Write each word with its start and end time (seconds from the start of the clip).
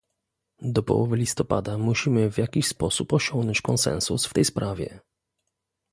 Do 0.61 0.83
połowy 0.83 1.17
listopada 1.17 1.77
musimy 1.77 2.31
w 2.31 2.37
jakiś 2.37 2.67
sposób 2.67 3.13
osiągnąć 3.13 3.61
konsensus 3.61 4.25
w 4.25 4.33
tej 4.33 4.45
sprawie 4.45 4.99